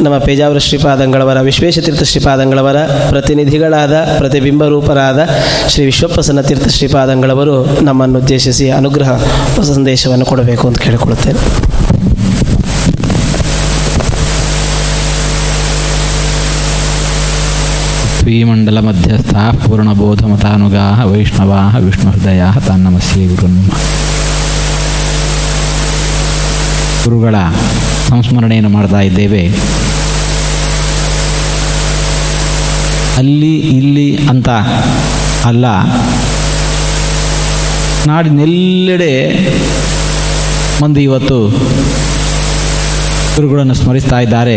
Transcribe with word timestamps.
ನಮ್ಮ 0.00 0.18
ಪೇಜಾವರ 0.18 0.58
ಶ್ರೀಪಾದಂಗಳವರ, 0.58 1.40
ವಿಶ್ವೇಶತೀರ್ಥ 1.40 2.02
ಶ್ರೀಪಾದಂಗಳವರ, 2.02 2.76
ಪ್ರತಿನಿಧಿಗಳಾದ 3.08 3.92
ಪ್ರತಿಬಿಂಬ 4.18 4.66
ರೂಪರಾದ 4.66 5.18
ಶ್ರೀ 5.68 5.84
ವಿಶ್ವಪ್ರಸನ್ನ 5.84 6.40
ತೀರ್ಥ 6.40 6.68
ಶ್ರೀಪಾದಂಗಳವರು 6.68 7.80
ನಮ್ಮನ್ನು 7.80 8.18
ಉದ್ದೇಶಿಸಿ 8.18 8.70
ಅನುಗ್ರಹ 8.70 9.10
ಸಂದೇಶವನ್ನು 9.62 10.24
ಕೊಡಬೇಕು 10.24 10.68
ಅಂತ 10.68 10.78
ಕೇಳಿಕೊಳ್ಳುತ್ತೇನೆ. 10.78 11.38
ಶ್ರೀಮಂಡಲ 18.18 18.80
ಮಧ್ಯಸ್ಥಾ 18.80 19.52
ಪೂರ್ಣಬೋಧಮತಾನುಗಾ 19.66 21.04
ವೈಷ್ಣವಾ 21.04 21.78
ವಿಷ್ಣುಹೃದಯ 21.78 22.42
ಶ್ರೀ 23.12 23.26
ಗುರು 23.26 23.62
ಗುರುಗಳ 27.04 27.34
ಸಂಸ್ಮರಣೆಯನ್ನು 28.12 28.68
ಮಾಡ್ತಾ 28.68 29.00
ಇದ್ದೇವೆ. 29.00 29.42
ಅಲ್ಲಿ, 33.16 33.54
ಇಲ್ಲಿ 33.58 34.08
ಅಂತ 34.30 34.48
ಅಲ್ಲ. 35.44 35.66
ನಾಡಿನೆಲ್ಲೆಡೆ 38.06 39.12
ಮಂದಿ 40.82 41.02
ಇವತ್ತು 41.02 41.38
ಗುರುಗಳನ್ನು 43.36 43.74
ಸ್ಮರಿಸ್ತಾ 43.74 44.18
ಇದ್ದಾರೆ. 44.20 44.56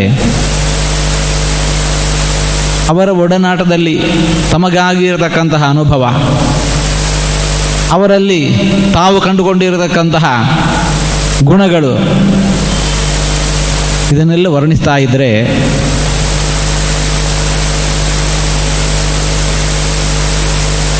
ಅವರ 2.89 3.09
ಒಡನಾಟದಲ್ಲಿ 3.09 3.95
ತಮಗಾಗಿರತಕ್ಕಂತಹ 4.51 5.63
ಅನುಭವ, 5.69 6.03
ಅವರಲ್ಲಿ 7.91 8.41
ತಾವು 8.93 9.21
ಕಂಡುಕೊಂಡಿರತಕ್ಕಂತಹ 9.21 10.25
ಗುಣಗಳು 11.43 11.93
ಇದನ್ನೆಲ್ಲ 14.11 14.47
ವರ್ಣಿಸ್ತಾ 14.47 14.97
ಇದ್ದರೆ 14.97 15.45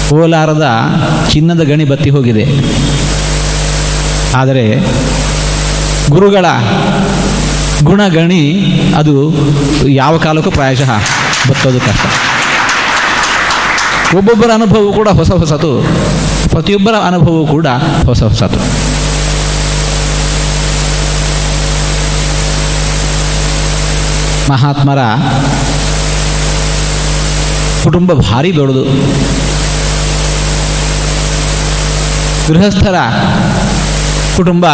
ಕೋಲಾರದ 0.10 0.68
ಚಿನ್ನದ 1.32 1.62
ಗಣಿ 1.62 1.86
ಬತ್ತಿ 1.86 2.10
ಹೋಗಿದೆ. 2.10 2.46
ಆದರೆ 4.36 4.66
ಗುರುಗಳ 6.10 6.46
ಗುಣಗಣಿ 7.84 8.44
ಅದು 8.98 9.34
ಯಾವ 9.88 10.18
ಕಾಲಕ್ಕೂ 10.18 10.52
ಪ್ರಾಯಶಃ 10.52 10.92
ಬತ್ತೋದು 11.50 11.80
ಕಷ್ಟ. 11.80 12.06
ಒಬ್ಬೊಬ್ಬರ 14.18 14.50
ಅನುಭವವು 14.54 14.94
ಕೂಡ 14.94 15.10
ಹೊಸ 15.10 15.32
ಹೊಸತು, 15.32 15.72
ಪ್ರತಿಯೊಬ್ಬರ 16.50 16.94
ಅನುಭವವು 17.08 17.48
ಕೂಡ 17.48 17.68
ಹೊಸ 18.06 18.24
ಹೊಸತು. 18.24 18.85
ಮಹಾತ್ಮರ 24.50 25.02
ಕುಟುಂಬ 27.84 28.14
ಭಾರಿ 28.14 28.56
ದೊಡ್ಡದು. 28.56 28.84
ಗೃಹಸ್ಥರ 32.48 32.96
ಕುಟುಂಬ 34.38 34.66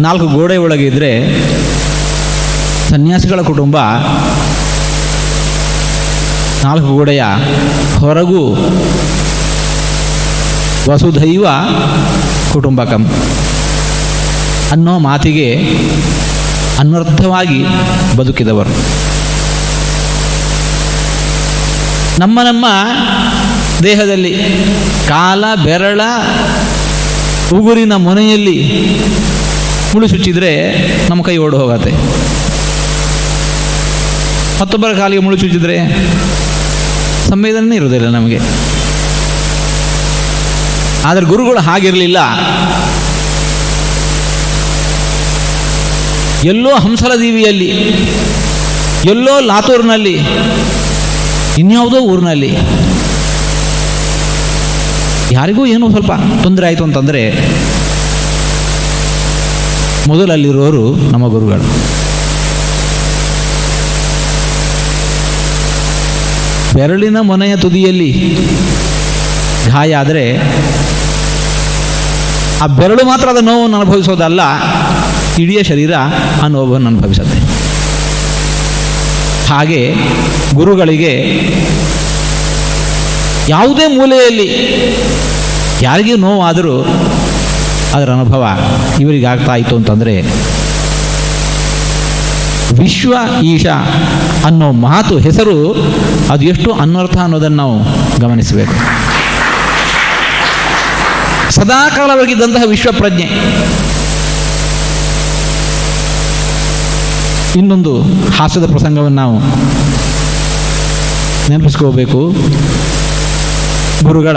ನಾಲ್ಕು 0.00 0.26
ಗೋಡೆ 0.26 0.56
ಒಳಗೆ 0.56 0.86
ಇದ್ದರೆ 0.86 1.12
ಸನ್ಯಾಸಿಗಳ 2.90 3.42
ಕುಟುಂಬ 3.42 3.76
ನಾಲ್ಕು 6.64 6.86
ಗೋಡೆಯ 6.86 7.22
ಹೊರಗೂ 7.98 8.42
ವಸುಧೈವ 10.90 11.46
ಕುಟುಂಬಕಂ 12.52 13.02
ಅನ್ನೋ 14.72 14.98
ಮಾತಿಗೆ 14.98 15.48
ಅನ್ವರ್ಥವಾಗಿ 16.78 17.60
ಬದುಕಿದವರು. 18.16 18.72
ನಮ್ಮ 22.18 22.42
ನಮ್ಮ 22.42 22.66
ದೇಹದಲ್ಲಿ 23.82 24.34
ಕಾಲ, 25.08 25.44
ಬೆರಳ, 25.64 26.00
ಉಗುರಿನ 27.58 27.94
ಮೊನೆಯಲ್ಲಿ 27.94 28.72
ಮುಳು 29.94 30.08
ಚುಚ್ಚಿದ್ರೆ 30.08 30.78
ನಮ್ಮ 31.10 31.22
ಕೈ 31.22 31.36
ಓಡಿ 31.36 31.56
ಹೋಗತ್ತೆ. 31.56 31.92
ಮತ್ತೊಬ್ಬರ 34.60 34.92
ಕಾಲಿಗೆ 34.92 35.22
ಮುಳು 35.22 35.36
ಚುಚ್ಚಿದ್ರೆ 35.36 35.78
ಸಂವೇದನೆ 37.28 37.76
ಇರೋದಿಲ್ಲ 37.76 38.08
ನಮಗೆ. 38.08 38.38
ಆದರೆ 41.04 41.24
ಗುರುಗಳು 41.24 41.60
ಹಾಗಿರಲಿಲ್ಲ. 41.60 42.18
ಎಲ್ಲೋ 46.44 46.76
ಹಂಸಲ 46.76 47.12
ದೀವಿಯಲ್ಲಿ 47.20 47.68
ಎಲ್ಲೋ 49.04 49.40
ಲಾತೂರಿನಲ್ಲಿ 49.40 50.18
ಇನ್ಯಾವುದೋ 51.58 51.96
ಊರಿನಲ್ಲಿ. 51.96 52.50
ಯಾರಿಗೂ 55.32 55.66
ಏನೋ 55.66 55.90
ಸ್ವಲ್ಪ 55.90 56.12
ತೊಂದರೆ 56.42 56.66
ಆಯಿತು 56.66 56.84
ಅಂತಂದರೆ 56.84 57.22
ಮೊದಲಲ್ಲಿರೋರು 60.08 60.96
ನಮ್ಮ 61.12 61.28
ಗುರುಗಳು. 61.28 61.66
ಬೆರಳಿನ 66.74 67.20
ಮನೆಯ 67.20 67.56
ತುದಿಯಲ್ಲಿ 67.56 68.10
ಗಾಯ 69.66 69.96
ಆದರೆ 69.96 70.24
ಆ 72.62 72.66
ಬೆರಳು 72.66 73.06
ಮಾತ್ರ 73.06 73.28
ಅದ 73.28 73.38
ನೋವನ್ನು 73.40 73.80
ಅನುಭವಿಸೋದಲ್ಲ 73.80 74.40
ಇಡೀ 75.38 75.62
ಶರೀರ 75.62 75.92
ಆ 76.42 76.46
ನೋವನ್ನು 76.46 76.88
ಅನುಭವಿಸುತ್ತೆ. 76.88 77.47
ಹಾಗೆ 79.48 79.94
ಗುರುಗಳಿಗೆ 80.54 81.12
ಯಾವುದೇ 83.48 83.86
ಮೂಲೆಯಲ್ಲಿ 83.86 84.48
ಯಾರಿಗೂ 85.82 86.16
ನೋವಾದರೂ 86.16 86.82
ಅದರ 87.94 88.10
ಅನುಭವ 88.10 88.58
ಇವರಿಗೆ 89.00 89.26
ಆಗ್ತಾ 89.26 89.54
ಇತ್ತು 89.54 89.76
ಅಂತಂದರೆ 89.76 90.22
ವಿಶ್ವ 92.82 93.14
ಈಶ 93.42 93.66
ಅನ್ನೋ 94.44 94.72
ಮಾತು 94.72 95.18
ಹೆಸರು 95.18 95.74
ಅದು 96.30 96.44
ಎಷ್ಟು 96.44 96.72
ಅನ್ವರ್ಥ 96.72 97.16
ಅನ್ನೋದನ್ನು 97.16 97.56
ನಾವು 97.56 97.76
ಗಮನಿಸಬೇಕು. 98.20 98.72
ಸದಾಕಾಲವಾಗಿದ್ದಂತಹ 101.54 102.62
ವಿಶ್ವಪ್ರಜ್ಞೆ 102.66 103.30
ಇನ್ನೊಂದು 107.56 108.02
ಹಾಸ್ಯದ 108.30 108.66
ಪ್ರಸಂಗವನ್ನು 108.66 109.16
ನಾವು 109.16 109.38
ನೆನಪಿಸ್ಕೋಬೇಕು. 111.50 112.34
ಗುರುಗಳ 114.04 114.36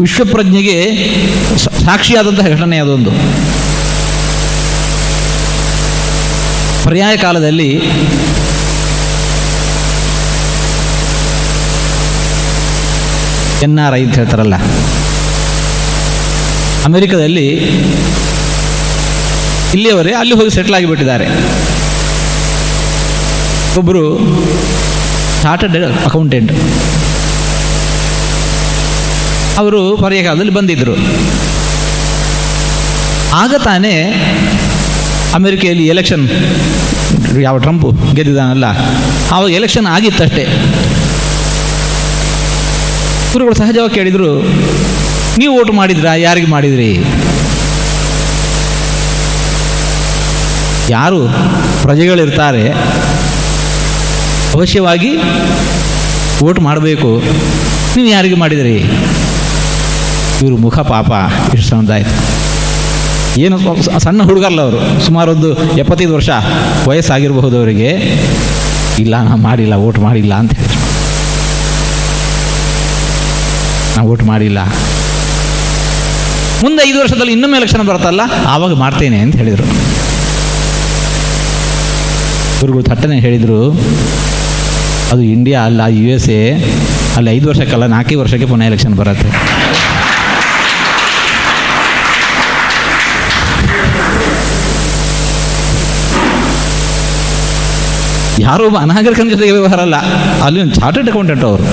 ವಿಶ್ವಪ್ರಜ್ಞೆಗೆ 0.00 0.76
ಸಾಕ್ಷಿಯಾದಂತಹ 1.84 2.48
ಘಟನೆ 2.48 2.78
ಅದೊಂದು. 2.78 3.10
ಪರ್ಯಾಯ 6.84 7.16
ಕಾಲದಲ್ಲಿ 7.16 7.70
ಎನ್ 13.62 13.78
ಆರ್ 13.78 13.94
ಐ 13.94 14.04
ಅಂತ 14.04 14.14
ಹೇಳ್ತಾರಲ್ಲ. 14.14 14.54
ಅಮೆರಿಕದಲ್ಲಿ 16.84 17.60
ಇಲ್ಲಿಯವರೇ 19.74 20.12
ಅಲ್ಲಿ 20.20 20.34
ಹೋಗಿ 20.38 20.50
ಸೆಟ್ಲ್ 20.56 20.76
ಆಗಿಬಿಟ್ಟಿದ್ದಾರೆ. 20.78 21.26
ಒಬ್ಬರು 23.80 24.02
ಚಾರ್ಟರ್ಡ್ 25.42 25.76
ಅಕೌಂಟೆಂಟ್ 26.08 26.52
ಅವರು 29.60 29.80
ಪರ್ಯಕಾಲದಲ್ಲಿ 30.02 30.54
ಬಂದಿದ್ದರು 30.58 30.94
ಆಗ 33.42 33.54
ತಾನೇ 33.64 33.94
ಅಮೆರಿಕೆಯಲ್ಲಿ 35.38 35.84
ಎಲೆಕ್ಷನ್ 35.94 36.24
ಯಾವ 37.46 37.56
ಟ್ರಂಪ್ 37.64 37.84
ಗೆದ್ದಿದ್ದಾನಲ್ಲ, 38.16 38.66
ಆವಾಗ 39.34 39.50
ಎಲೆಕ್ಷನ್ 39.58 39.86
ಆಗಿತ್ತಷ್ಟೇ. 39.96 40.44
ಗುರುಗಳು 43.32 43.56
ಸಹಜವಾಗಿ 43.60 43.94
ಕೇಳಿದರು, 43.98 44.30
ನೀವು 45.40 45.52
ಓಟ್ 45.60 45.72
ಮಾಡಿದ್ರಾ? 45.80 46.14
ಯಾರಿಗೆ 46.26 46.48
ಮಾಡಿದ್ರಿ? 46.54 46.90
ಯಾರು 50.96 51.20
ಪ್ರಜೆಗಳಿರ್ತಾರೆ, 51.82 52.64
ಅವಶ್ಯವಾಗಿ 54.54 55.10
ವೋಟ್ 56.42 56.60
ಮಾಡಬೇಕು. 56.68 57.10
ನೀವು 57.94 58.08
ಯಾರಿಗೆ 58.08 58.36
ಮಾಡಿದಿರಿ? 58.42 58.76
ಇವರು 60.42 60.56
ಮುಖ 60.64 60.78
ಪಾಪ, 60.92 61.10
ಇಷ್ಟು 61.54 61.68
ಸಮುದಾಯ. 61.70 62.02
ಏನು 63.44 63.56
ಸಣ್ಣ 64.04 64.20
ಹುಡುಗರಲ್ಲ 64.28 64.60
ಅವರು 64.66 64.78
ಸುಮಾರು 65.06 65.28
ಒಂದು 65.36 65.50
ಎಪ್ಪತ್ತೈದು 65.82 66.14
ವರ್ಷ 66.14 66.30
ವಯಸ್ಸಾಗಿರಬಹುದು 66.88 67.56
ಅವರಿಗೆ. 67.60 67.90
ಇಲ್ಲ 69.02 69.14
ನಾನು 69.26 69.42
ಮಾಡಿಲ್ಲ 69.48 69.74
ಓಟ್ 69.88 69.98
ಮಾಡಿಲ್ಲ 70.06 70.32
ಅಂತ 70.42 70.52
ಹೇಳಿದ್ರು. 70.58 70.80
ನಾ 73.94 74.02
ಓಟ್ 74.12 74.24
ಮಾಡಿಲ್ಲ. 74.32 74.60
ಮುಂದೆ 76.64 76.80
ಐದು 76.88 76.98
ವರ್ಷದಲ್ಲಿ 77.00 77.32
ಇನ್ನೊಮ್ಮೆ 77.36 77.58
ಎಲೆಕ್ಷನ್ 77.58 77.86
ಬರುತ್ತಲ್ಲ, 77.90 78.22
ಆವಾಗ 78.54 78.72
ಮಾಡ್ತೇನೆ 78.84 79.18
ಅಂತ 79.26 79.36
ಹೇಳಿದರು. 79.42 79.66
ಗುರುಗಳು 82.60 82.82
ಥಟ್ಟನೆ 82.88 83.16
ಹೇಳಿದರು, 83.24 83.60
ಅದು 85.12 85.22
ಇಂಡಿಯಾ 85.34 85.60
ಅಲ್ಲ 85.68 85.80
ಯು 85.98 86.06
ಎಸ್ 86.16 86.28
ಎ 86.38 86.42
ಅಲ್ಲಿ, 87.18 87.30
ಐದು 87.36 87.46
ವರ್ಷಕ್ಕಲ್ಲ 87.50 87.86
ನಾಲ್ಕೇ 87.94 88.16
ವರ್ಷಕ್ಕೆ 88.22 88.46
ಪುನಃ 88.50 88.66
ಎಲೆಕ್ಷನ್ 88.70 88.94
ಬರುತ್ತೆ. 89.00 89.30
ಯಾರೊಬ್ಬ 98.44 98.68
ಒಬ್ಬ 98.68 98.78
ಅನಾಗರಿಕನ 98.86 99.28
ಜೊತೆಗೆ 99.34 99.52
ವ್ಯವಹಾರ 99.56 99.80
ಅಲ್ಲ, 99.86 99.96
ಅಲ್ಲಿ 100.44 100.58
ಒಂದು 100.64 100.74
ಚಾರ್ಟೆಡ್ 100.80 101.08
ಅಕೌಂಟೆಂಟ್ 101.12 101.44
ಅವರು. 101.48 101.64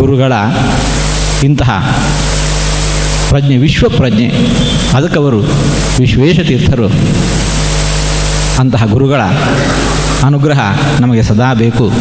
ಗುರುಗಳ 0.00 0.32
ಇಂತಹ 1.46 1.70
ಪ್ರಜ್ಞೆ, 3.28 3.56
ವಿಶ್ವ 3.56 3.88
ಪ್ರಜ್ಞೆ. 3.96 4.30
ಅದಕ್ಕವರು 4.94 5.40
ವಿಶ್ವೇಶ 5.98 6.40
ತೀರ್ಥರು. 6.40 6.88
ಅಂತಹ 8.58 8.84
ಗುರುಗಳ 8.86 9.20
ಅನುಗ್ರಹ 10.22 10.60
ನಮಗೆ 11.00 11.22
ಸದಾ 11.22 11.54
ಬೇಕು. 11.54 11.92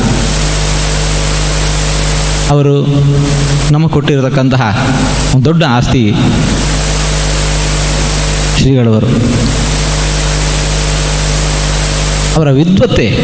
ಅವರು 2.50 2.88
ನಮಗೆ 3.71 3.89
ಕೊಟ್ಟಿರತಕ್ಕಂತಹ 3.89 4.88
ಒಂದು 5.35 5.45
ದೊಡ್ಡ 5.45 5.63
ಆಸ್ತಿ 5.69 6.13
ಶ್ರೀಗಳವರು. 8.57 9.07
ಅವರ 12.35 12.51
ವಿದ್ವತ್ತೆ 12.51 13.18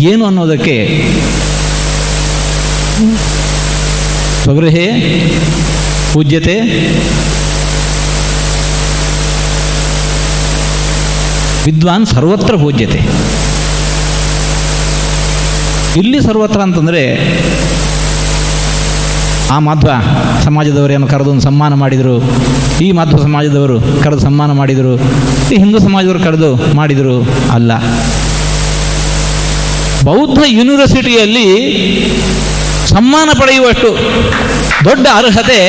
ಏನು 0.00 0.26
ಅನ್ನೋದಕ್ಕೆ 0.26 1.04
ಸ್ವಗೃಹೇ 4.42 4.86
ಪೂಜ್ಯತೆ? 6.16 6.56
ವಿದ್ವಾನ್ 11.64 12.04
ಸರ್ವತ್ರ 12.12 12.54
ಪೂಜ್ಯತೆ. 12.62 13.00
ಇಲ್ಲಿ 16.00 16.18
ಸರ್ವತ್ರ 16.26 16.60
ಅಂತಂದರೆ 16.66 17.02
ಆ 19.54 19.56
ಮಾಧ್ವ 19.66 19.90
ಸಮಾಜದವರೇನು 20.44 21.06
ಕರೆದು 21.12 21.30
ಒಂದು 21.32 21.44
ಸನ್ಮಾನ 21.48 21.74
ಮಾಡಿದರು, 21.82 22.14
ಈ 22.84 22.88
ಮಾಧ್ವ 22.98 23.18
ಸಮಾಜದವರು 23.26 23.76
ಕರೆದು 24.04 24.22
ಸಮ್ಮಾನ 24.28 24.52
ಮಾಡಿದರು, 24.60 24.94
ಈ 25.52 25.56
ಹಿಂದೂ 25.62 25.80
ಸಮಾಜದವರು 25.86 26.22
ಕರೆದು 26.26 26.50
ಮಾಡಿದರು 26.76 27.16
ಅಲ್ಲ. 27.56 27.72
ಬೌದ್ಧ 30.08 30.40
ಯೂನಿವರ್ಸಿಟಿಯಲ್ಲಿ 30.56 31.46
ಸಮ್ಮಾನ 32.94 33.28
ಪಡೆಯುವಷ್ಟು 33.40 33.90
ದೊಡ್ಡ 34.88 35.06
ಅರ್ಹತೆ 35.20 35.60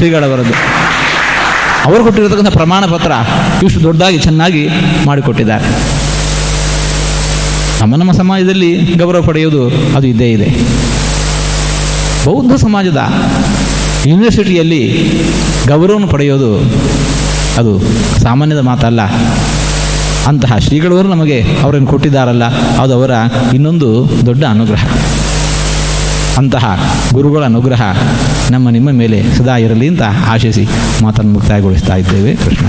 ಶ್ರೀಗಳವರದ್ದು. 0.00 0.54
ಅವರು 1.86 2.02
ಕೊಟ್ಟಿರತಕ್ಕಂಥ 2.04 2.50
ಪ್ರಮಾಣ 2.52 2.82
ಪತ್ರ 2.86 3.12
ಇಷ್ಟು 3.64 3.80
ದೊಡ್ಡದಾಗಿ 3.82 4.18
ಚೆನ್ನಾಗಿ 4.18 4.62
ಮಾಡಿಕೊಟ್ಟಿದ್ದಾರೆ. 5.06 5.66
ನಮ್ಮ 7.80 7.96
ನಮ್ಮ 7.96 8.12
ಸಮಾಜದಲ್ಲಿ 8.12 8.70
ಗೌರವ 9.02 9.22
ಪಡೆಯುವುದು 9.22 9.62
ಅದು 9.96 10.06
ಇದ್ದೇ 10.06 10.28
ಇದೆ. 10.32 10.48
ಬೌದ್ಧ 12.24 12.52
ಸಮಾಜದ 12.64 13.00
ಯೂನಿವರ್ಸಿಟಿಯಲ್ಲಿ 14.06 14.82
ಗೌರವವನ್ನು 15.68 16.08
ಪಡೆಯೋದು 16.08 16.50
ಅದು 17.60 17.72
ಸಾಮಾನ್ಯದ 18.22 18.58
ಮಾತಲ್ಲ. 18.58 19.02
ಅಂತಹ 20.28 20.58
ಶ್ರೀಗಳವರು 20.58 21.08
ನಮಗೆ 21.08 21.38
ಅವರನ್ನು 21.62 21.88
ಕೊಟ್ಟಿದ್ದಾರಲ್ಲ, 21.88 22.44
ಅದು 22.82 22.94
ಅವರ 22.94 23.10
ಇನ್ನೊಂದು 23.54 23.88
ದೊಡ್ಡ 24.26 24.44
ಅನುಗ್ರಹ. 24.44 24.84
ಅಂತಹ 26.38 26.92
ಗುರುಗಳ 27.12 27.44
ಅನುಗ್ರಹ 27.44 27.82
ನಮ್ಮ 28.50 28.70
ನಿಮ್ಮ 28.70 28.90
ಮೇಲೆ 28.90 29.36
ಸದಾ 29.38 29.56
ಇರಲಿ 29.56 29.88
ಅಂತ 29.88 30.02
ಆಶಿಸಿ 30.26 30.68
ಮಾತನ್ನು 31.02 31.32
ಮುಕ್ತಾಯಗೊಳಿಸ್ತಾ 31.32 31.96
ಇದ್ದೇವೆ. 31.96 32.36
ಕೃಷ್ಣ. 32.36 32.66